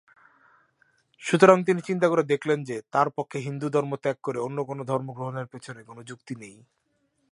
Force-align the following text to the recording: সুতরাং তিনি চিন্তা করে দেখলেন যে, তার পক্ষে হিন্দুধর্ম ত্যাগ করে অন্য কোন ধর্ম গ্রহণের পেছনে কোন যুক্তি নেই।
সুতরাং 1.23 1.57
তিনি 1.63 1.81
চিন্তা 1.81 2.07
করে 2.07 2.23
দেখলেন 2.23 2.59
যে, 2.63 2.77
তার 2.91 3.07
পক্ষে 3.09 3.37
হিন্দুধর্ম 3.39 3.91
ত্যাগ 3.95 4.17
করে 4.23 4.39
অন্য 4.39 4.57
কোন 4.63 4.79
ধর্ম 4.83 5.07
গ্রহণের 5.13 5.47
পেছনে 5.47 5.81
কোন 5.83 5.97
যুক্তি 6.03 6.33
নেই। 6.35 6.55